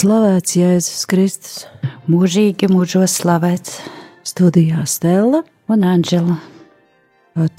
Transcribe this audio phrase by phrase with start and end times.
[0.00, 1.56] Slavēts Jēzus Kristus,
[2.08, 3.74] mūžīgi mūžos slavēts
[4.24, 5.42] studijā Stela.
[5.68, 6.38] un Anģela.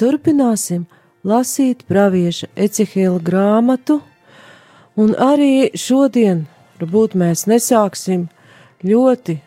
[0.01, 0.87] Turpināsim
[1.21, 3.99] lasīt pravieša Ecehela grāmatu,
[4.97, 6.47] un arī šodien,
[6.79, 8.25] varbūt mēs nesāksim
[8.81, 9.37] ļoti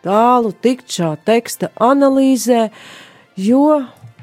[0.00, 2.70] tālu tikt šā teksta analīzē,
[3.36, 3.82] jo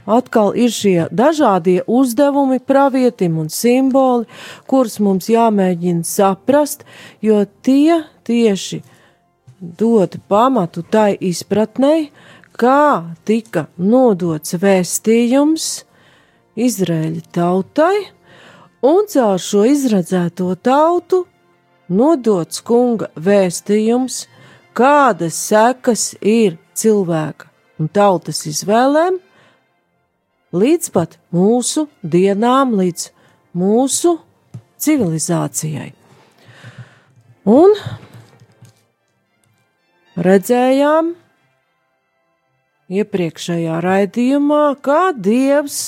[0.09, 4.27] atkal ir šie dažādie uzdevumi pravietim un simboli,
[4.69, 6.85] kurus mums jāmēģina saprast,
[7.21, 8.81] jo tie tieši
[9.59, 12.09] dod pamatu tai izpratnei,
[12.59, 15.67] kā tika nodots vēstījums
[16.59, 18.09] Izraēļa tautai,
[18.83, 21.23] un caur šo izredzēto tautu
[21.89, 24.25] nodots kunga vēstījums,
[24.75, 27.49] kādas sekas ir cilvēka
[27.79, 29.19] un tautas izvēlēm,
[30.55, 33.09] līdz pat mūsu dienām, līdz
[33.57, 34.17] mūsu
[34.79, 35.91] civilizācijai.
[37.49, 37.73] Un
[40.19, 41.13] redzējām
[42.89, 45.79] iepriekšējā raidījumā, kā Dievs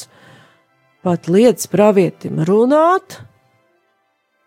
[1.02, 3.20] pat liedz pravietim runāt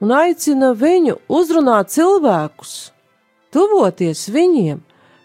[0.03, 2.93] un aicina viņu uzrunāt cilvēkus,
[3.55, 4.81] tuvoties viņiem,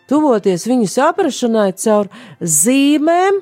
[0.10, 3.42] tuvoties viņu saprašanai caur zīmēm,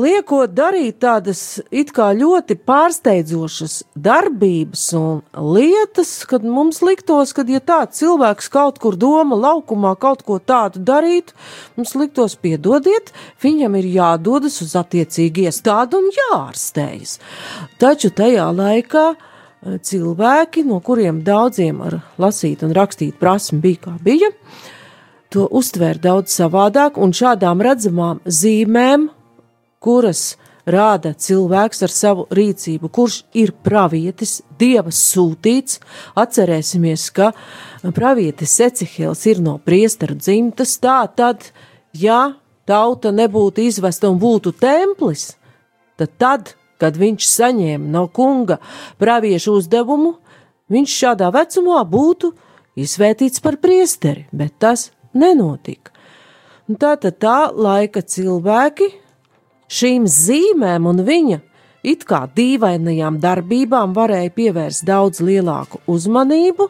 [0.00, 5.22] liekot darīt tādas it kā ļoti pārsteidzošas darbības un
[5.56, 10.82] lietas, kad mums liktos, ka, ja tāds cilvēks kaut kur doma laukumā kaut ko tādu
[10.84, 11.36] darītu,
[11.78, 13.12] mums liktos piedodiet,
[13.42, 17.18] viņam ir jādodas uz attiecīgi iestādi un jāārstējas.
[17.80, 23.98] Taču tajā laikā eh, cilvēki, no kuriem daudziem ar lasīt un rakstīt prasmi bija kā
[24.04, 24.32] bija,
[25.32, 29.10] to uztvēra daudz savādāk un šādām redzamām zīmēm
[29.86, 30.34] kuras
[30.66, 35.78] rāda cilvēks ar savu rīcību, kurš ir pravietis, dieva sūtīts.
[36.18, 37.30] Atcerēsimies, ka
[37.94, 41.52] pravietis Ecihēls ir no priesteru dzimtas, tā tad,
[41.94, 42.34] ja
[42.66, 45.36] tauta nebūtu izvesta un būtu templis,
[46.00, 48.58] tad tad, kad viņš saņēma no kunga
[49.00, 50.16] praviešu uzdevumu,
[50.72, 52.34] viņš šādā vecumā būtu
[52.76, 55.94] izvērtīts par priesteri, bet tas nenotika.
[56.66, 58.90] Un tā tad tā laika cilvēki
[59.66, 61.40] Šīm zīmēm un viņa
[61.86, 66.68] it kā dīvainajām darbībām varēja pievērst daudz lielāku uzmanību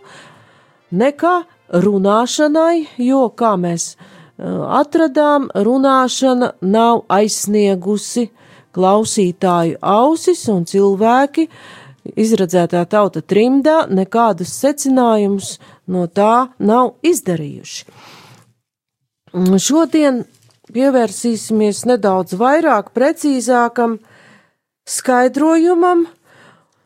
[0.96, 1.36] nekā
[1.72, 3.94] runāšanai, jo, kā mēs
[4.38, 8.28] atradām, runāšana nav aizsniegusi
[8.76, 11.48] klausītāju ausis un cilvēki,
[12.14, 15.56] izredzētā tauta trimdā, nekādus secinājumus
[15.90, 17.86] no tā nav izdarījuši.
[19.60, 20.22] Šodien
[20.76, 23.96] pievērsīsimies nedaudz vairāk, precīzākam
[24.86, 26.04] skaidrojumam,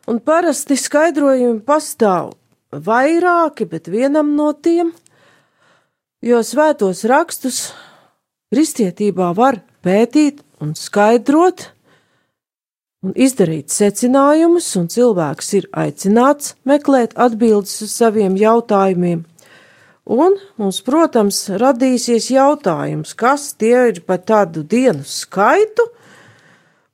[0.07, 2.31] un parasti skaidrojumi pastāv
[2.71, 4.93] vairāki, bet vienam no tiem,
[6.23, 7.71] jo svētos rakstus
[8.51, 11.67] kristietībā var pētīt un skaidrot,
[13.01, 19.25] un izdarīt secinājumus, un cilvēks ir aicināts meklēt atbildes uz saviem jautājumiem.
[20.09, 25.85] Un mums, protams, radīsies jautājums, kas tie ir par tādu dienu skaitu,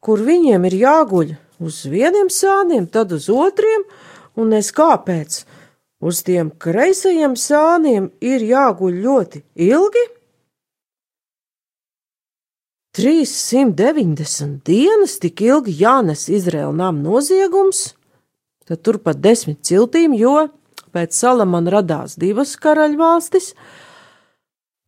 [0.03, 1.31] kur viņiem ir jāguļ
[1.63, 3.87] uz vieniem sāniem, tad uz otriem,
[4.35, 5.45] un es kāpēc
[6.03, 10.05] uz tiem kreisajiem sāniem ir jāguļ ļoti ilgi.
[12.97, 17.93] 390 dienas tik ilgi jānes Izraēla nama noziegums,
[18.65, 20.49] tad turpat desmit ciltīm, jo
[20.93, 23.53] pēc Salamana radās divas karaļvalstis,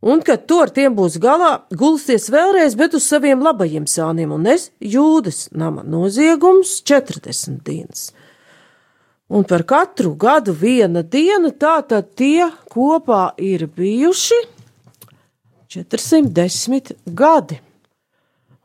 [0.01, 4.47] un kad to ar tiem būs galā, gulsties vēlreiz, bet uz saviem labajiem sāniem, un
[4.47, 8.09] es jūdas nama noziegums 40 dienas.
[9.29, 14.39] Un par katru gadu viena diena, tā tad tie kopā ir bijuši
[15.69, 17.59] 410 gadi.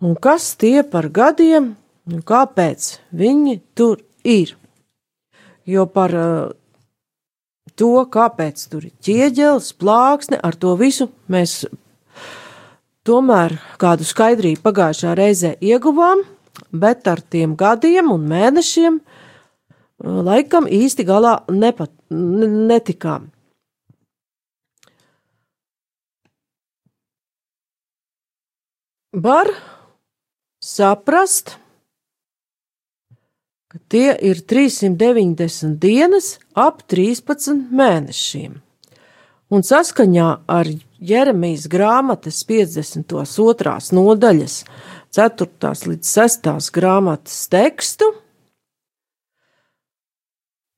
[0.01, 1.75] Un kas tie par gadiem,
[2.09, 4.55] un kāpēc viņi tur ir?
[5.69, 6.49] Jo par uh,
[7.79, 11.65] to, kāpēc tur ir ķieģelis, plāksne, ar to visu mēs
[13.05, 16.25] tomēr kādu skaidrību pagājušā reizē ieguvām,
[16.73, 18.99] bet ar tiem gadiem un mēnešiem
[20.05, 23.31] laikam īsti galā nepat, netikām.
[29.15, 29.47] Var
[30.59, 31.55] saprast,
[33.75, 38.61] ka tie ir 390 dienas ap 13 mēnešiem.
[39.51, 40.69] Un saskaņā ar
[41.03, 43.73] Jeremijas grāmatas 52.
[43.99, 44.61] nodaļas
[45.11, 45.73] 4.
[45.91, 46.47] līdz 6.
[46.77, 48.13] grāmatas tekstu,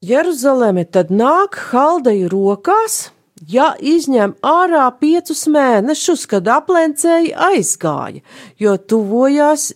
[0.00, 3.10] Jeruzaleme tad nāk haldeju rokās,
[3.44, 8.24] ja izņem ārā piecus mēnešus, kad aplencēji aizgāja,
[8.56, 9.74] jo tuvojās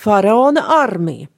[0.00, 1.28] faraona armija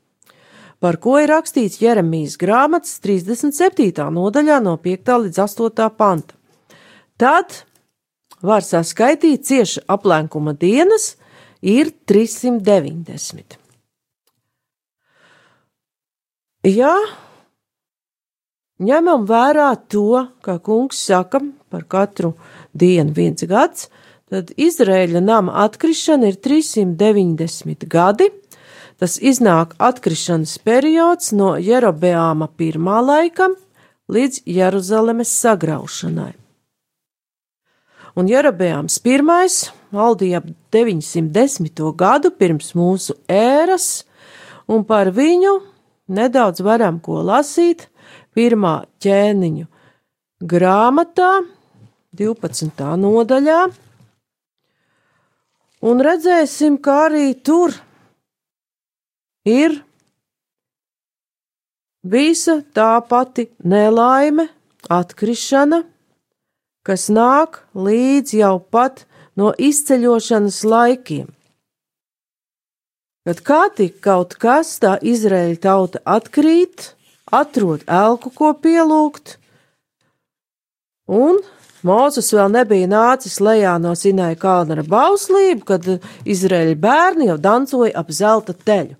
[0.84, 4.04] par ko ir rakstīts Jeremijas grāmatas 37.
[4.12, 5.12] nodaļā no 5.
[5.22, 5.86] līdz 8.
[5.96, 6.36] panta.
[7.16, 7.62] Tad
[8.44, 11.14] var saskaitīt cieša aplenkuma dienas
[11.64, 13.56] ir 390.
[16.68, 16.92] Ja
[18.84, 21.40] ņemam vērā to, ka kungs saka
[21.72, 22.34] par katru
[22.76, 23.88] dienu viens gads,
[24.28, 28.28] tad Izraēļa nama atkrišana ir 390 gadi,
[29.04, 33.50] Tas iznāk atkrišanas periods no Jerobeāma pirmā laika
[34.08, 36.30] līdz Jeruzalemes sagraušanai.
[38.16, 39.58] Un Jerobeāms pirmais
[39.92, 41.84] valdīja ap 910.
[42.00, 44.06] gadu pirms mūsu ēras,
[44.72, 45.52] un par viņu
[46.08, 47.90] nedaudz varam ko lasīt
[48.32, 49.68] pirmā ķēniņu
[50.40, 51.32] grāmatā,
[52.16, 52.92] 12.
[53.04, 53.62] nodaļā,
[55.92, 57.83] un redzēsim, kā arī tur
[59.44, 59.78] ir
[62.02, 64.48] visa tā pati nelaime,
[64.92, 65.84] atkrišana,
[66.84, 69.06] kas nāk līdz jau pat
[69.36, 71.30] no izceļošanas laikiem.
[73.24, 76.92] Kad kā tik kaut kas tā Izraēļa tauta atkrīt,
[77.32, 79.38] atrod elku, ko pielūgt,
[81.08, 81.40] un
[81.84, 85.88] Mozus vēl nebija nācis lejā no Sinai kalna ar bauslību, kad
[86.24, 88.96] Izraēļa bērni jau dancoja ap zelta teļu.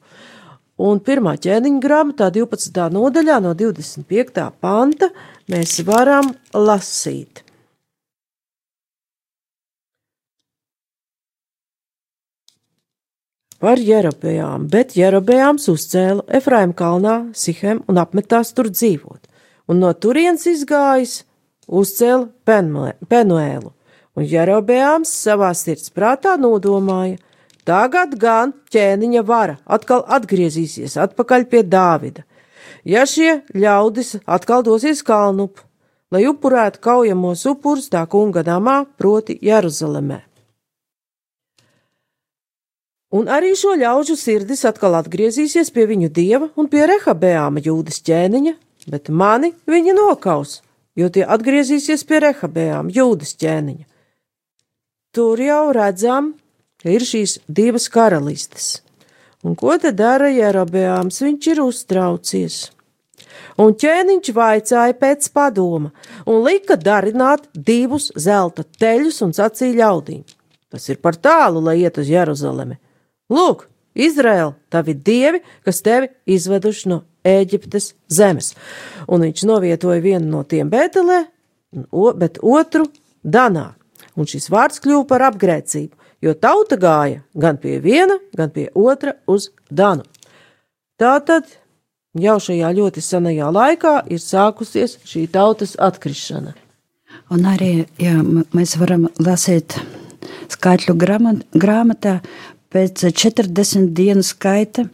[0.84, 2.82] Un pirmā ķēniņa grāmatā, 12.
[2.92, 4.42] nodaļā, no 25.
[4.60, 5.08] panta,
[5.48, 7.40] mēs varam lasīt.
[13.64, 19.30] Par Jerobējām, bet Jerobējāms uzcēla Efraim kalnā, Sihem un apmetās tur dzīvot,
[19.72, 21.22] un no turienes izgājis
[21.64, 22.28] uzcēla
[23.08, 23.72] Penuēlu,
[24.20, 27.22] un Jerobējāms savā sirds prātā nodomāja–
[27.64, 32.26] Tagad gan ķēniņa vara atkal atgriezīsies atpakaļ pie Dāvida.
[32.84, 35.62] Ja šie ļaudis atkal dosies kalnup,
[36.12, 40.20] lai upurētu kaujamos upurus tā kunga namā, proti Jeruzalemē.
[43.14, 48.54] Un arī šo ļaužu sirdis atkal atgriezīsies pie viņu dieva un pie Rehabeāma jūdas ķēniņa,
[48.90, 50.58] bet mani viņi nokaus,
[50.98, 53.86] jo tie atgriezīsies pie Rehabeāma jūdas ķēniņa.
[55.14, 56.32] Tur jau redzam,
[56.84, 58.82] ka ir šīs divas karalistes.
[59.44, 61.22] Un ko tad dara Jerobeāms?
[61.24, 62.58] Viņš ir uztraucies.
[63.60, 65.92] Un ķēniņš vaicāja pēc padoma
[66.28, 70.24] un lika darināt divus zelta teļus un sacīja ļaudīm:
[70.68, 72.76] Tas ir par tālu, lai iet uz Jeruzalemi.
[73.30, 78.52] Lūk, Izraēl, tavi dievi, kas tevi izveduši no Ēģiptes zemes.
[79.08, 81.22] Un viņš novietoja vienu no tiem Bētelē,
[82.20, 82.88] bet otru
[83.24, 83.70] Danā.
[84.18, 89.18] Un šis vārds kļuva par apgrēcību jo tauta gāja gan pie viena, gan pie otra
[89.28, 90.06] uz Danu.
[91.00, 91.48] Tātad
[92.18, 96.54] jau šajā ļoti senajā laikā ir sākusies šī tautas atkrišana.
[97.34, 98.18] Un arī jā,
[98.54, 99.76] mēs varam lasīt
[100.52, 102.18] skaitļu grāmatā
[102.74, 104.88] pēc 40 dienu skaita.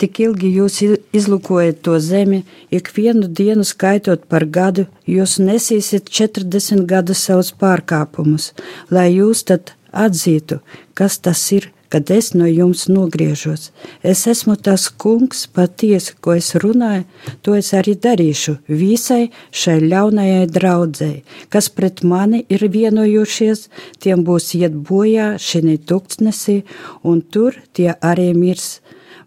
[0.00, 0.80] Tik ilgi jūs
[1.14, 2.40] izlūkojat to zemi,
[2.74, 8.50] ikvienu dienu skaitot par gadu, jūs nesīsiet 40 gadus savus pārkāpumus,
[8.90, 10.60] lai jūs tad atzītu,
[10.98, 13.68] kas tas ir, kad es no jums nogriežos.
[14.02, 17.04] Es esmu tas kungs, patiesi, ko es runāju,
[17.42, 21.22] to es arī darīšu visai šai ļaunajai draudzēji,
[21.54, 23.68] kas pret mani ir vienojušies,
[24.02, 26.58] tiem būs iet bojā šī tūkstnesī,
[27.06, 28.80] un tur tie arī mirs.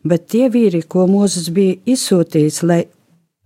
[0.08, 2.82] Bet tie vīri, ko Mozus bija izsūtījis, lai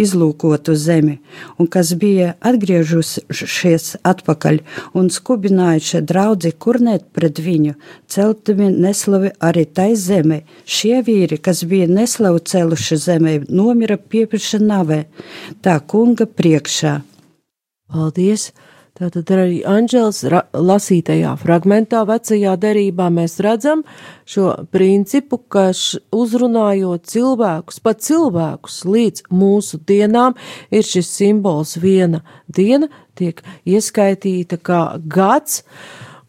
[0.04, 1.18] izlūkotu zemi,
[1.60, 4.62] un kas bija atgriežušies atpakaļ
[4.98, 7.76] un skubinājuši draudzi kurnēt pret viņu,
[8.12, 10.42] celtami neslavi arī tai zemē.
[10.66, 15.06] Šie vīri, kas bija neslavu celuši zemē, nomira piepriekša navē,
[15.62, 17.00] tā kunga priekšā.
[17.92, 18.52] Paldies!
[18.92, 20.20] Tātad arī Anģels
[20.52, 23.86] lasītajā fragmentā vecajā derībā mēs redzam
[24.28, 25.70] šo principu, ka
[26.12, 30.36] uzrunājot cilvēkus, pat cilvēkus līdz mūsu dienām,
[30.76, 32.20] ir šis simbols viena
[32.52, 35.64] diena tiek ieskaitīta kā gads,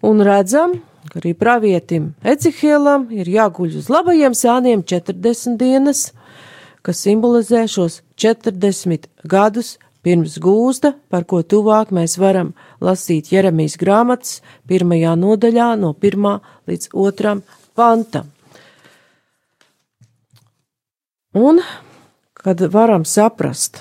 [0.06, 0.78] un redzam,
[1.10, 6.12] ka arī pravietim Ecihielam ir jāguļ uz labajiem sāniem 40 dienas,
[6.86, 14.40] kas simbolizē šos 40 gadus pirms gūsta, par ko tuvāk mēs varam lasīt Jeremijas grāmatas
[14.68, 17.34] pirmajā nodaļā no 1 līdz 2
[17.78, 18.30] pantam.
[21.32, 21.62] Un,
[22.36, 23.80] kad varam saprast,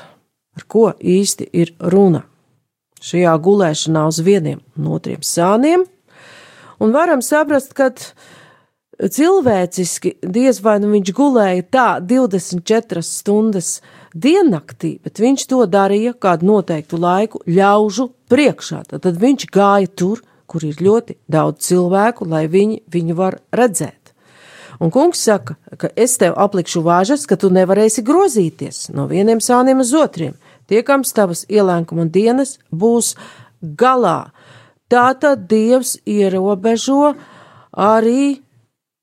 [0.56, 2.24] ar ko īsti ir runa
[3.02, 5.84] šajā gulēšanā uz vieniem un otriem sāniem,
[6.80, 7.90] un varam saprast, ka
[9.02, 13.80] cilvēciski diez vai nu viņš gulēja tā 24 stundas
[14.14, 18.84] diennaktī, bet viņš to darīja kādu noteiktu laiku ļaužu priekšā.
[18.92, 24.14] Tad, viņš gāja tur, kur ir ļoti daudz cilvēku, lai viņi viņu var redzēt.
[24.82, 29.84] Un kungs saka, ka es tev aplikšu vāžas, ka tu nevarēsi grozīties no vieniem sāniem
[29.84, 30.34] uz otriem.
[30.72, 33.14] Tiekams tavas ielēkuma dienas būs
[33.62, 34.32] galā.
[34.92, 37.14] Tātad Dievs ierobežo
[37.78, 38.42] arī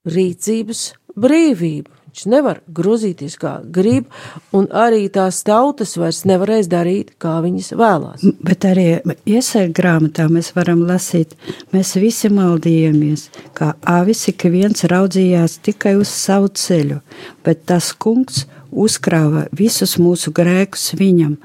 [0.09, 0.83] rīcības
[1.17, 1.98] brīvību.
[2.19, 4.09] Viņš nevar grozīties kā grib,
[4.51, 8.25] un arī tās tautas vairs nevarēs darīt, kā viņas vēlās.
[8.43, 8.87] Bet arī
[9.23, 11.37] iesaistīt grāmatā mēs varam lasīt,
[11.71, 16.99] mēs visi maldījāmies, kā avis, ik viens raudzījās tikai uz savu ceļu,
[17.47, 21.37] bet tas kungs uzkrāja visus mūsu grēkus viņam.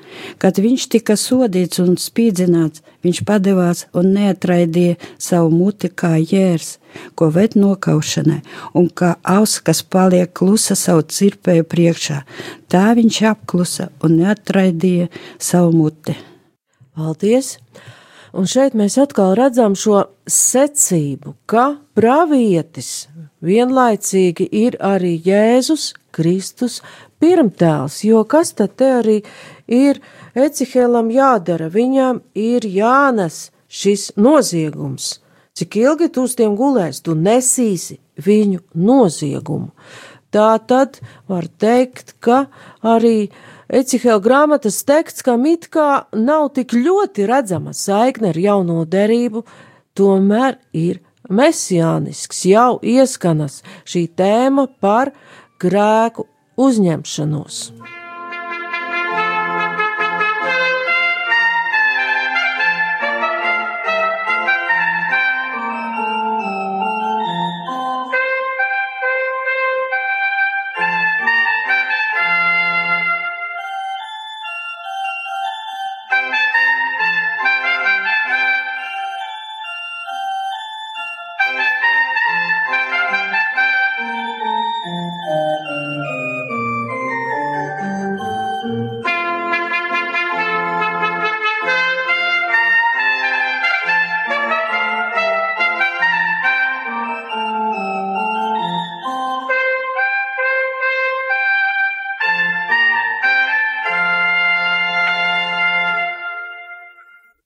[0.41, 6.77] Kad viņš tika sodīts un spīdzināts, viņš padevās un neatraidīja savu muti kā jērs,
[7.15, 8.41] ko ved nokaušanai,
[8.77, 12.21] un kā auss, kas paliek klusa savu cirpēju priekšā.
[12.71, 16.17] Tā viņš apklusa un neatraidīja savu muti.
[16.93, 17.57] Paldies!
[18.33, 23.05] Un šeit mēs atkal redzam šo secību, ka pravietis
[23.45, 26.79] vienlaicīgi ir arī Jēzus Kristus
[27.23, 29.17] pirmtēls, jo kas tad te arī
[29.71, 30.01] ir
[30.35, 31.69] Ecihēlam jādara?
[31.71, 35.19] Viņam ir jānes šis noziegums.
[35.53, 39.69] Cik ilgi tu uz tiem gulēsi, tu nesīsi viņu noziegumu.
[40.33, 40.97] Tā tad
[41.29, 42.47] var teikt, ka
[42.81, 43.29] arī
[43.73, 49.45] Ecihēla grāmatas teksts, kam it kā nav tik ļoti redzama saikne ar jauno derību,
[49.97, 50.99] tomēr ir
[51.29, 55.13] mesijānisks, jau ieskanas šī tēma par
[55.61, 57.71] grēku uzņemšanos.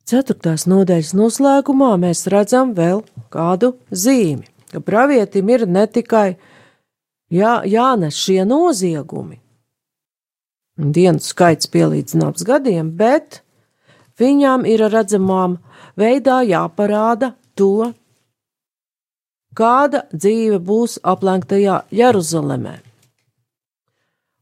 [0.08, 3.02] Ceturtās nodaļas noslēgumā mēs redzam vēl
[3.34, 6.38] kādu zīmi, ka pravietim ir ne tikai
[7.28, 9.36] jā, jānes šie noziegumi,
[10.80, 13.42] dienu skaits pielīdzināms gadiem, bet
[14.22, 15.58] viņām ir redzamām
[16.00, 17.92] veidā jāparāda to,
[19.60, 22.78] kāda dzīve būs aplenktajā Jeruzalemē.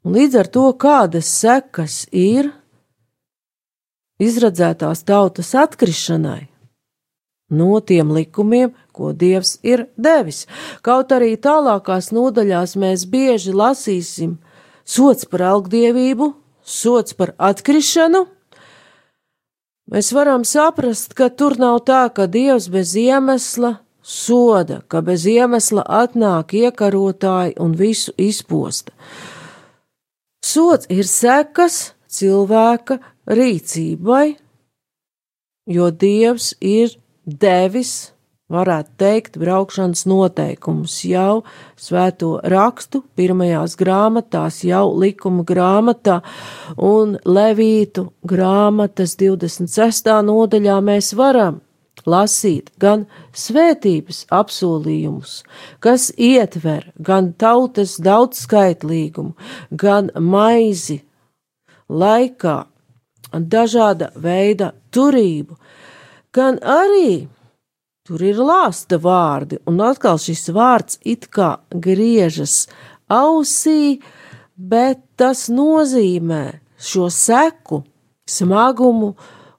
[0.05, 2.51] Un līdz ar to, kādas sekas ir
[4.21, 6.47] izradzētās tautas atkrišanai
[7.49, 10.45] no tiem likumiem, ko Dievs ir devis.
[10.81, 14.37] Kaut arī tālākās nodaļās mēs bieži lasīsim
[14.85, 18.25] sots par algdievību, sots par atkrišanu.
[19.91, 25.85] Mēs varam saprast, ka tur nav tā, ka Dievs bez iemesla soda, ka bez iemesla
[25.85, 28.93] atnāk iekarotāji un visu izposta.
[30.45, 32.97] Sots ir sekas cilvēka
[33.29, 34.35] rīcībai,
[35.71, 36.93] jo Dievs ir
[37.25, 38.11] devis,
[38.51, 41.41] varētu teikt, braukšanas noteikumus jau
[41.81, 46.19] svēto rakstu pirmajās grāmatās, jau likuma grāmatā
[46.77, 50.11] un levītu grāmatas 26.
[50.29, 51.63] nodaļā mēs varam
[52.05, 55.39] lasīt gan svētības apsolījumus,
[55.81, 59.33] kas ietver gan tautas daudzskaitlīgumu,
[59.71, 61.01] gan maizi
[61.89, 62.59] laikā,
[63.39, 65.57] dažāda veida turību,
[66.35, 67.27] gan arī
[68.05, 72.67] tur ir lāsta vārdi, un atkal šis vārds it kā griežas
[73.09, 73.99] ausī,
[74.55, 76.43] bet tas nozīmē
[76.77, 77.81] šo seku,
[78.29, 79.15] smagumu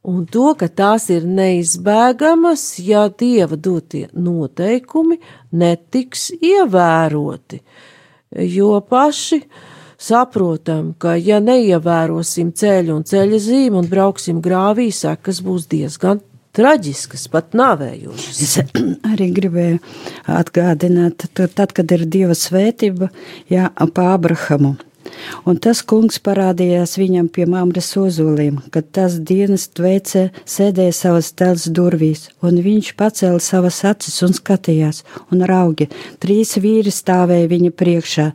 [0.06, 5.18] un to, ka tās ir neizbēgamas, ja dieva dotie noteikumi
[5.58, 7.60] netiks ievēroti.
[8.56, 9.40] Jo paši
[9.98, 16.22] saprotam, ka ja neievērosim ceļu un ceļa zīmi un brauksim grāvī, sekas būs diezgan
[16.56, 18.42] traģiskas, pat nāvējošas.
[18.46, 18.56] Es
[19.12, 19.80] arī gribēju
[20.38, 23.10] atgādināt, tad, kad ir Dieva svētība,
[23.52, 24.76] jā, ap Ābrahamu.
[25.46, 31.66] Un tas kungs parādījās viņam pie māmras ozoliem, kad tas dienas tveicē sēdēja savas tels
[31.70, 35.86] durvīs, un viņš pacēla savas acis un skatījās, un raugi,
[36.22, 38.26] trīs vīri stāvēja viņa priekšā.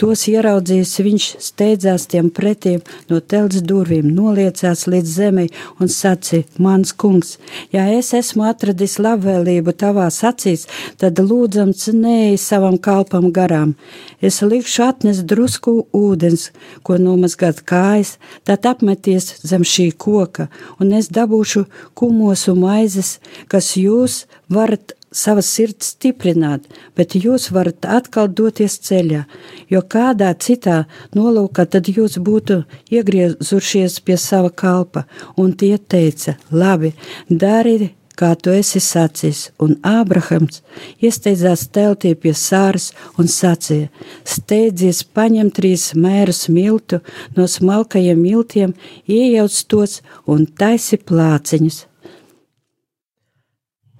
[0.00, 2.80] Tos ieraudzījis viņš steidzās tiem pretiem
[3.12, 7.36] no tels durvīm, noliecās līdz zemei un sacīja, mans kungs,
[7.74, 10.64] ja es esmu atradis labvēlību tavās acīs,
[10.96, 13.76] tad lūdzams neej savam kalpam garām.
[14.24, 16.48] Es likšu atnest drusku ūdeni ūdens,
[16.86, 18.16] ko nomazgāt kājas,
[18.46, 20.48] tad apmeties zem šī koka,
[20.80, 21.66] un es dabūšu
[21.98, 23.18] kumosu maizes,
[23.52, 26.66] kas jūs varat savas sirds stiprināt,
[26.98, 29.22] bet jūs varat atkal doties ceļā,
[29.70, 35.06] jo kādā citā nolūkā tad jūs būtu iegriezušies pie sava kalpa,
[35.38, 36.94] un tie teica, labi,
[37.30, 40.60] dari kā tu esi sacījis, un Ābrahams
[41.02, 43.90] iesteidzās teltī pie sāras un sacīja:
[44.24, 47.00] Steidzies, paņem trīs mērus miltu
[47.36, 48.76] no smalkajiem miltiem,
[49.08, 51.84] iejauc tos un taisi plāciņus.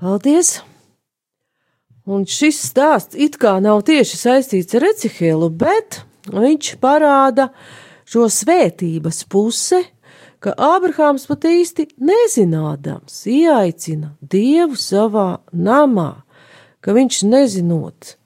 [0.01, 0.59] Paldies!
[2.05, 7.49] Un šis stāsts it kā nav tieši saistīts ar Ecihēlu, bet viņš parāda
[8.05, 9.81] šo svētības pusi,
[10.45, 16.25] ka Ābrahāms pat īsti nezinādams ieaicina Dievu savā namā,
[16.85, 18.17] ka viņš nezinot,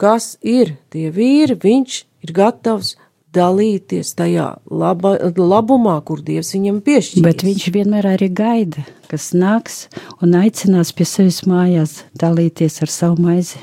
[0.00, 2.96] kas ir tie vīri, viņš ir gatavs
[3.36, 7.26] dalīties tajā laba, labumā, kur Dievs viņam piešķīra.
[7.28, 9.86] Bet viņš vienmēr arī gaida, kas nāks
[10.24, 13.60] un aicinās pie sevis mājās dalīties ar savu maizi.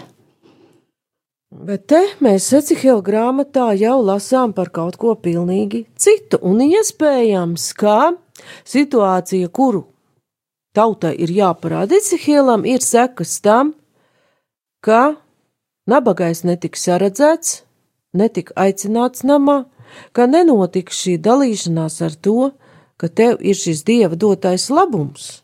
[1.54, 8.16] Bet te mēs Ecihela grāmatā jau lasām par kaut ko pilnīgi citu, un iespējams, ka
[8.66, 9.84] situācija, kuru
[10.74, 13.76] tautai ir jāparāda Ecihielam, ir sekas tam,
[14.82, 15.14] ka
[15.86, 17.62] nabagais netika saredzēts,
[18.18, 19.68] netika aicināts namā,
[20.12, 22.50] ka nenotika šī dalīšanās ar to,
[22.98, 25.44] ka tev ir šis dieva dotais labums.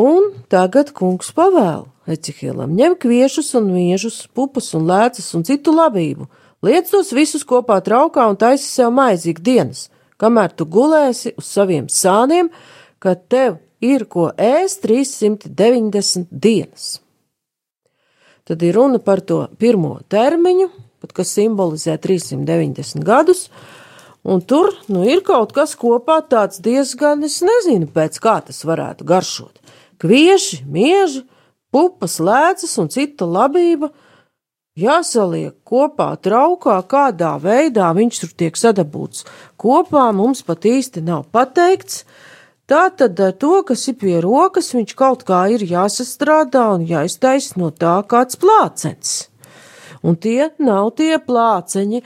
[0.00, 6.28] Un tagad kungs pavēl Ecihēlam ņem kviešus un miežus, pupas un lēcas un citu labību,
[6.62, 9.88] liec tos visus kopā traukā un taisi sev maizīg dienas,
[10.22, 12.52] kamēr tu gulēsi uz saviem sāniem,
[13.02, 17.00] kad tev ir ko ēst 390 dienas.
[18.46, 20.70] Tad ir runa par to pirmo termiņu,
[21.14, 23.48] kas simbolizē 390 gadus,
[24.22, 29.06] un tur nu, ir kaut kas kopā tāds diezgan, es nezinu, pēc kā tas varētu
[29.06, 29.58] garšot.
[30.02, 31.24] Kvieši, mieži,
[31.76, 33.90] pupas, lēcas un cita labība
[34.80, 39.26] jāsaliek kopā traukā, kādā veidā viņš tur tiek sadabūts.
[39.60, 42.04] Kopā mums pat īsti nav pateikts.
[42.66, 47.60] Tā tad ar to, kas ir pie rokas, viņš kaut kā ir jāsastrādā un jāiztaisa
[47.60, 49.28] no tā kāds plācens.
[50.02, 52.02] Un tie nav tie plāceņi,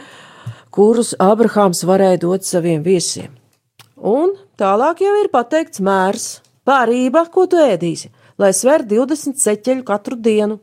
[0.75, 3.33] kurus Abrahāms varēja dot saviem viesiem.
[3.97, 6.29] Un tālāk jau ir pateikts mērs,
[6.69, 10.59] pārība, ko tu ēdīsi lai sver 20 seķeļu katru dienu,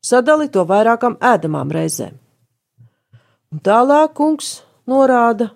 [0.00, 2.16] sadali to vairākām ēdamām reizēm.
[3.50, 5.50] Un tālāk kungs norāda,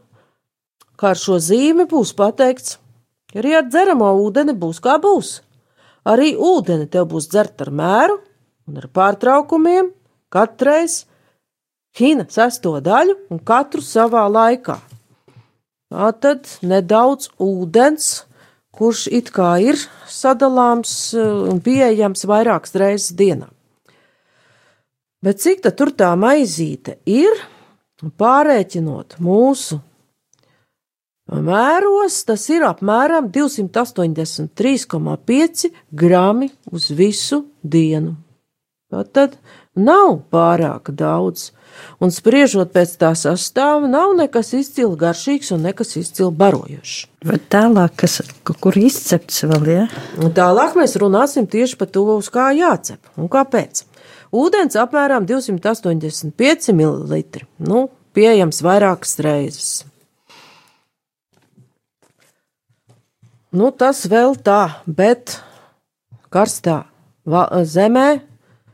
[0.98, 2.76] ka ar šo zīmi būs pateikts,
[3.34, 5.38] arī ar dzeramo ūdeni būs kā būs.
[6.04, 8.18] Arī ūdeni tev būs dzert ar mēru
[8.68, 9.88] un ar pārtraukumiem,
[10.28, 11.04] katreiz
[11.96, 14.76] hina sesto daļu un katru savā laikā.
[15.94, 18.24] Tā tad nedaudz ūdens,
[18.74, 19.76] kurš it kā ir
[20.10, 23.48] sadalāms eh, un pieejams vairākas reizes dienā.
[25.24, 27.32] Bet cik tad tur tā maizīte ir,
[28.20, 29.80] pārēķinot mūsu
[31.32, 38.16] mēros, tas ir apmēram 283,5 grami uz visu dienu.
[38.92, 39.38] Tad
[39.74, 41.50] nav pārāk daudz
[42.02, 46.96] un spriežot pēc tā sastāva, nav nekas izcili garšīgs un nekas izcili barojošs.
[47.24, 49.86] Bet tālāk, kas, kur izcepts vēl, ja?
[50.20, 53.84] Un tālāk mēs runāsim tieši par to, uz kā jācep un kāpēc.
[54.34, 57.20] Ūdens apmēram 285 ml.
[57.62, 59.72] Nu, pieejams vairākas reizes.
[63.54, 65.36] Nu, tas vēl tā, bet
[66.34, 66.80] karstā
[67.24, 68.08] zemē,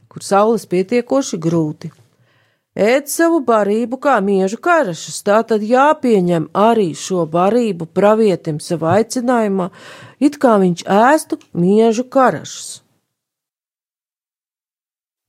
[0.08, 1.92] kur saules pietiekoši grūti.
[2.78, 9.70] Ēd savu barību kā miežu karašas, tā tad jāpieņem arī šo barību pravietim savā aicinājumā,
[10.20, 12.80] it kā viņš ēstu miežu karašas.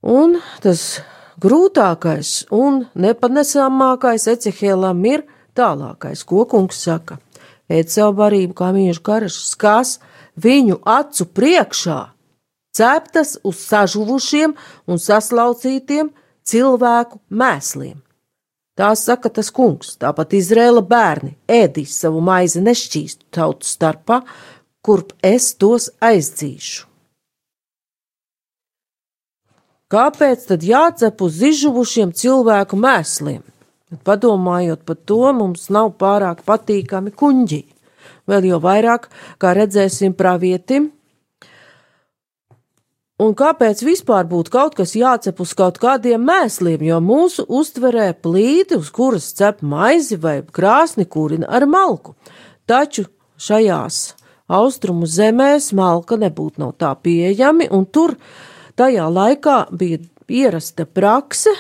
[0.02, 1.02] Un tas
[1.42, 5.28] grūtākais un nepanesamākais Ecehēlam ir
[5.58, 7.20] tālākais, ko kungs saka.
[7.72, 10.00] Ēd savu barību kā miežu karašas, kas
[10.36, 12.00] viņu acu priekšā
[12.72, 14.56] ceptas uz sažuvušiem
[14.88, 16.12] un saslaucītiem
[16.48, 18.00] cilvēku mēsliem.
[18.78, 24.22] Tā saka tas kungs, tāpat Izrēla bērni ēdīs savu maizi nešķīstu tautu starpā,
[24.82, 26.88] kurp es tos aizdzīšu.
[29.92, 33.42] Kāpēc tad jācep uz izžuvušiem cilvēku mēsliem?
[34.08, 37.62] Padomājot par to, mums nav pārāk patīkami kuņģi.
[38.32, 40.94] Vēl jau vairāk, kā redzēsim pravietim,
[43.22, 48.80] Un kāpēc vispār būtu kaut kas jācep uz kaut kādiem mēsliem, jo mūsu uztverē plīti,
[48.80, 52.16] uz kuras cep maizi vai krāsni kurina ar malku.
[52.66, 53.06] Taču
[53.38, 54.00] šajās
[54.50, 58.16] austrumu zemēs malka nebūtu nav tā pieejami, un tur
[58.80, 61.54] tajā laikā bija ierasta prakse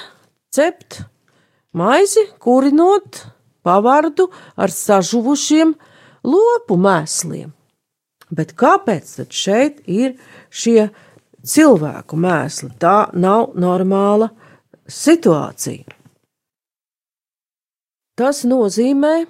[0.50, 1.04] cept
[1.78, 3.22] maizi, kurinot
[3.62, 5.76] pavardu ar sažuvušiem
[6.26, 7.52] lopu mēsliem.
[8.32, 10.16] Bet kāpēc tad šeit ir
[10.50, 10.90] šie
[11.48, 12.72] cilvēku mēsli.
[12.80, 14.30] Tā nav normāla
[14.88, 15.98] situācija.
[18.20, 19.26] Tas nozīmē,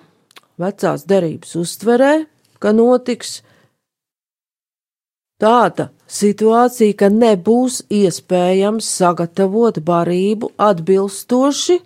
[0.60, 2.14] vecās derības uztverē,
[2.60, 3.40] ka notiks
[5.42, 11.80] tāda situācija, ka nebūs iespējams sagatavot barību atbilstoši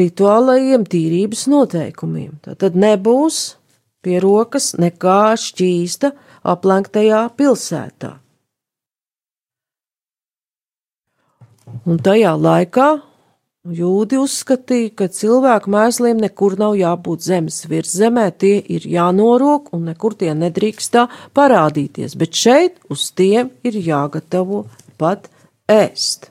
[0.00, 2.34] rituālajiem tīrības noteikumiem.
[2.44, 3.40] Tad nebūs
[4.04, 6.12] pie rokas nekā šķīsta
[6.50, 8.19] aplenktajā pilsētā.
[11.88, 12.88] Un tajā laikā
[13.76, 20.16] jūdi uzskatīja, ka cilvēku mēsliem nekur nav jābūt zemes virszemē, tie ir jānorok un nekur
[20.20, 24.66] tie nedrīkst tā parādīties, bet šeit uz tiem ir jāgatavo
[25.00, 25.30] pat
[25.68, 26.28] ēst.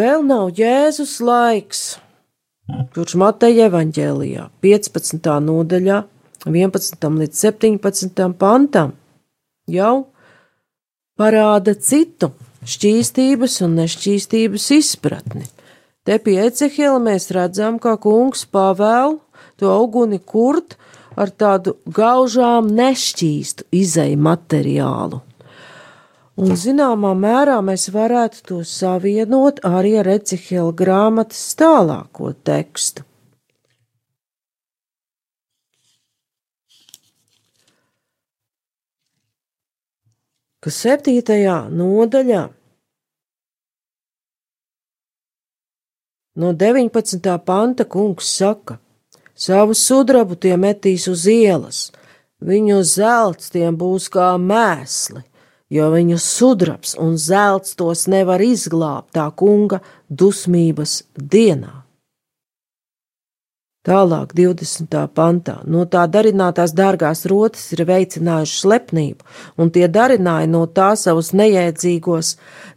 [0.00, 1.80] Vēl nav Jēzus laiks,
[2.94, 5.26] kurš Mateja evaņģēlijā 15.
[5.44, 5.96] nodaļā
[6.46, 7.08] 11.
[7.20, 8.22] līdz 17.
[8.40, 8.94] pantam
[9.68, 10.06] jau
[11.20, 12.30] parāda citu
[12.64, 15.44] šķīstības un nešķīstības izpratni.
[16.06, 19.18] Te pie Ecehila mēs redzam, kā kungs pavēl
[19.60, 20.78] to auguni kurt
[21.12, 25.20] ar tādu gaužām nešķīstu izēju materiālu.
[26.38, 33.04] Un zināmā mērā mēs varētu to savienot arī ar Ecihela grāmatas tālāko tekstu.
[40.60, 42.42] Ka septītajā nodaļā
[46.40, 47.38] no 19.
[47.44, 48.76] panta kungs saka,
[49.34, 51.88] savu sudrabu tie metīs uz ielas,
[52.44, 55.24] viņu zelts tiem būs kā mēsli,
[55.70, 59.80] jo viņu sudrabs un zelts tos nevar izglābt tā kunga
[60.10, 61.80] dusmības dienā.
[63.80, 64.92] Tālāk, 20.
[65.16, 69.24] pantā, no tā darinātās dārgās rotas ir veicinājušas lepnību,
[69.56, 72.34] un tie darināja no tā savus nejēdzīgos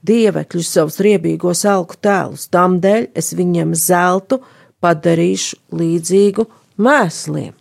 [0.08, 2.48] dievekļus, savus riebīgos alku tēlus.
[2.56, 4.40] Tādēļ es viņiem zeltu
[4.80, 6.48] padarīšu līdzīgu
[6.88, 7.52] mēsliem.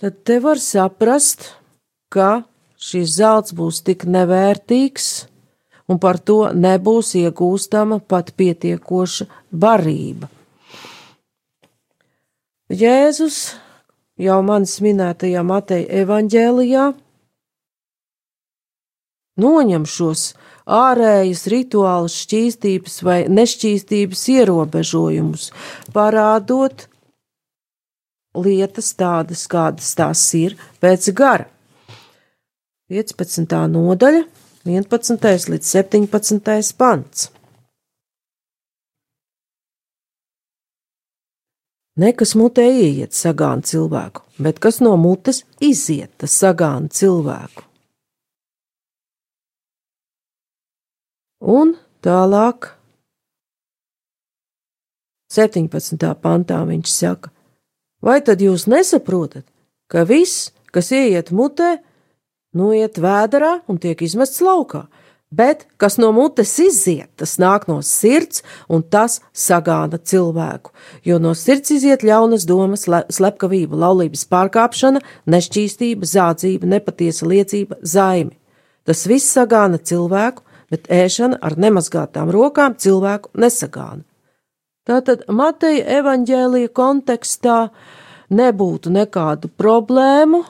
[0.00, 1.54] Tad te var saprast,
[2.12, 2.42] ka
[2.80, 5.08] šis zelts būs tik nevērtīgs,
[5.90, 10.30] un par to nebūs iegūstama pat pietiekoša barība.
[12.70, 13.38] Jēzus
[14.20, 16.84] jau manis minētajā Mateja evaņģēlijā
[19.40, 20.30] noņem šos
[20.70, 25.50] ārējas rituālus, šķīstības vai nešķīstības ierobežojumus,
[25.94, 26.86] parādot
[28.38, 31.48] lietas tādas, kādas tās ir pēc gara.
[32.90, 33.52] 15.
[33.70, 34.24] nodaļa,
[34.66, 35.26] 11.
[35.52, 36.72] līdz 17.
[36.74, 37.28] pants.
[42.02, 47.62] Nekas mutē ieiet sagāna cilvēku, bet kas no mutes iziet, tas sagāna cilvēku.
[51.46, 52.72] Un tālāk
[55.30, 56.10] 17.
[56.18, 57.30] pantā viņš saka:
[58.02, 59.46] Vai tad jūs nesaprotat,
[59.86, 61.76] ka viss, kas ieiet mutē,
[62.56, 64.86] noiet vēderā un tiek izmests laukā?
[65.30, 70.72] Bet kas no mutes iziet, tas nāk no sirds, un tas sagāna cilvēku.
[71.06, 74.98] Jo no sirds iziet ļaunas domas, slepkavība, laulības pārkāpšana,
[75.30, 78.34] nešķīstība, zādzība, nepatiesa liecība, zaimi.
[78.82, 84.02] Tas viss sagāna cilvēku, bet ēšana ar nemazgātām rokām cilvēku nesagāna.
[84.82, 87.60] Tātad Mateja evaņģēlija kontekstā
[88.34, 90.42] nebūtu nekādu problēmu,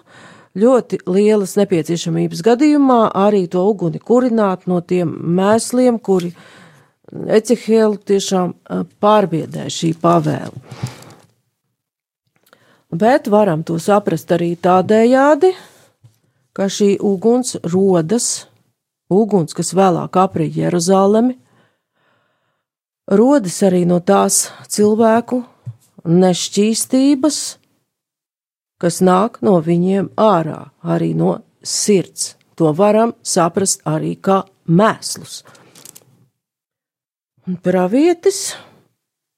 [0.59, 6.33] ļoti lielas nepieciešamības gadījumā arī to uguni kurināt no tiem mēsliem, kuri
[7.11, 8.53] Ecehēlu tiešām
[9.03, 10.55] pārbiedē šī pavēle.
[12.95, 15.51] Bet varam to saprast arī tādējādi,
[16.55, 18.47] ka šī uguns rodas,
[19.11, 21.35] uguns, kas vēlāk aprīja Jeruzalemi,
[23.11, 25.43] rodas arī no tās cilvēku
[26.07, 27.39] nešķīstības,
[28.81, 32.35] kas nāk no viņiem ārā, arī no sirds.
[32.57, 35.43] To varam saprast arī kā mēslus.
[37.49, 38.55] Un pravietis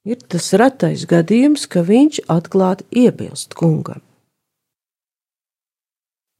[0.05, 4.03] ir tas retais gadījums, ka viņš atklāti iebilst kungam.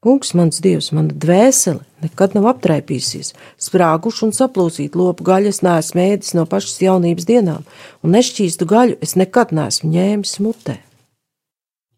[0.03, 3.31] Kungs, mans dievs, mana dvēsele nekad nav aptraipījusies,
[3.63, 7.63] sprāguši un saplūsīt lopu gaļu es neesmu ēdis no pašas jaunības dienām,
[8.03, 10.81] un nešķīstu gaļu es nekad neesmu ņēmis mutē.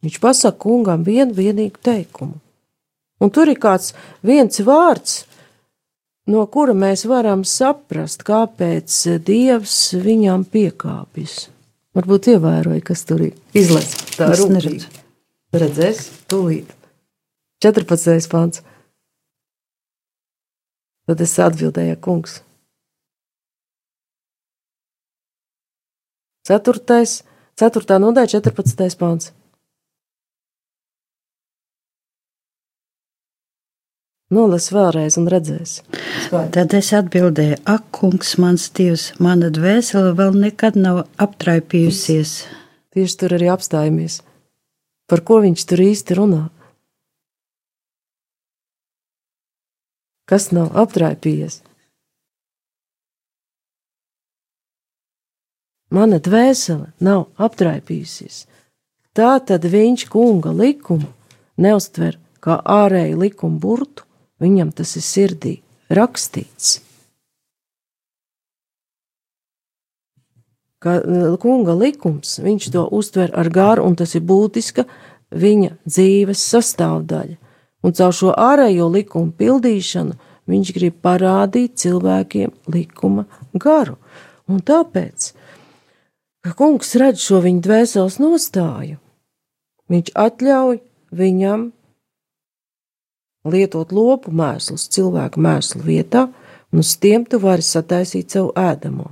[0.05, 2.37] Viņš pasaka kungam vienu vienīgu teikumu.
[3.23, 3.93] Un tur ir kāds
[4.25, 5.23] viens vārds,
[6.29, 11.47] no kura mēs varam saprast, kāpēc Dievs viņam piekāpjas.
[11.95, 14.17] Varbūt ievēroja, kas tur ir izlaists.
[14.17, 15.03] Tā ir rūpīgi.
[15.55, 16.73] Redzēs, tūlīt.
[17.63, 18.27] 14.
[18.29, 18.61] pāns.
[21.05, 22.41] Tad es atbildēju, kungs.
[26.45, 27.05] 4.
[27.55, 27.99] 4.
[28.03, 28.99] nodaļa, 14.
[28.99, 29.31] pāns.
[34.33, 35.83] Nolas vēlreiz un redzēs.
[36.33, 42.31] Tad es atbildēju, ak, kungs, mans dievs, mana dvēsele vēl nekad nav aptraipījusies.
[42.95, 44.23] Tieši tur arī apstājamies.
[45.05, 46.41] Par ko viņš tur īsti runā?
[50.25, 51.59] Kas nav aptraipījies?
[55.93, 58.47] Mana dvēsele nav aptraipījusies.
[59.13, 61.13] Tā tad viņš kunga likumu
[61.61, 64.04] neuztver kā ārēju likumu burtu,
[64.45, 65.53] Viņam tas ir sirdī
[65.89, 66.79] rakstīts.
[70.85, 74.85] Kā eh, kunga likums, viņš to uztver ar garu, un tas ir būtiska
[75.33, 77.39] viņa dzīves sastāvdaļa.
[77.85, 80.17] Un caur šo ārējo likumu pildīšanu
[80.49, 83.97] viņš grib parādīt cilvēkiem likuma garu.
[84.49, 85.31] Un tāpēc,
[86.45, 88.99] ka kungs redz šo viņa dvēseles nostāju,
[89.89, 90.81] viņš atļauj
[91.17, 91.71] viņam
[93.45, 96.25] lietot lopu mēslus cilvēku mēslu vietā,
[96.73, 99.11] un uz tiem tu vari sataisīt savu ēdamo.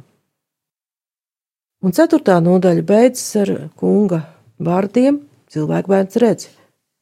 [1.83, 4.21] Un ceturtā nodaļa beidzas ar kunga
[4.63, 5.19] vārdiem:
[5.51, 6.47] cilvēku bērns redz,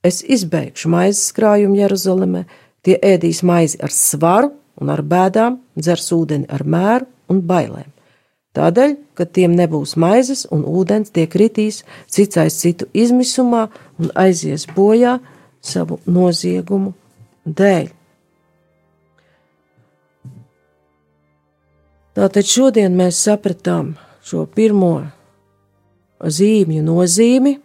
[0.04, 2.46] es izbeigšu maizes krājumu Jeruzalemē,
[2.82, 7.92] tie ēdīs maizi ar svaru un ar bēdām, dzers ūdeni ar mēru un bailēm.
[8.58, 13.70] Tādēļ, ka tiem nebūs maizes un ūdens, tie kritīs cits aiz citu izmisumā
[14.02, 15.20] un aizies bojā
[15.64, 16.92] savu noziegumu
[17.46, 17.90] dēļ.
[22.12, 23.94] Tātad šodien mēs sapratām
[24.28, 24.98] šo pirmo
[26.22, 27.56] zīmju nozīmi,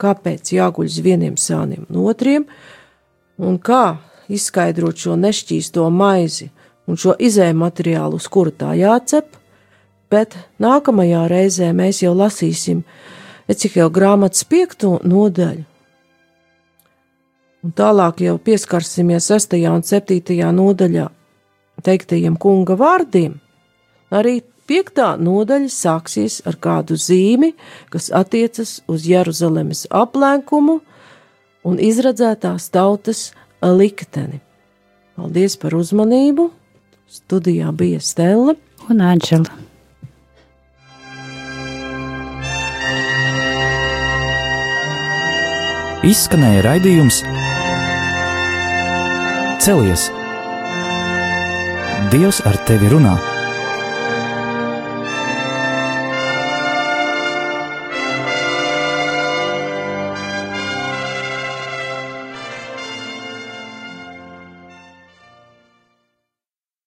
[0.00, 2.44] kāpēc jāguļ uz vieniem sāniem un otriem,
[3.40, 3.96] un kā
[4.28, 6.50] izskaidrot šo nešķīsto maizi
[6.86, 9.38] un šo izēju materiālu, uz kura tā jācep,
[10.12, 12.84] bet nākamajā reizē mēs jau lasīsim
[13.48, 15.64] Ecihela grāmatas piekto nodaļu,
[17.64, 19.56] un tālāk jau pieskarsimies 6.
[19.72, 20.20] un 7.
[20.52, 21.08] nodaļā
[21.84, 23.38] teiktajiem kunga vārdiem,
[24.12, 25.20] arī 5.
[25.20, 27.52] nodaļa sāksies ar kādu zīmi,
[27.92, 30.78] kas attiecas uz Jeruzalemes aplēkumu
[31.64, 34.40] un izredzētās tautas likteni.
[35.16, 36.50] Paldies par uzmanību!
[37.14, 38.56] Studijā bija Stela
[38.90, 39.52] un Anģela.
[46.04, 47.22] Izskanēja raidījums
[49.60, 50.10] Celies!
[52.10, 53.33] Dievs ar tevi runā!